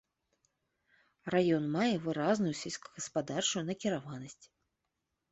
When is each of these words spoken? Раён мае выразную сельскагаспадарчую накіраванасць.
Раён 1.33 1.67
мае 1.75 1.91
выразную 2.05 2.53
сельскагаспадарчую 2.61 3.63
накіраванасць. 3.67 4.45